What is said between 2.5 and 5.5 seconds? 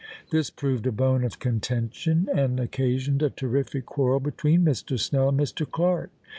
occasioned a terrific quarrel between Mr. Snell and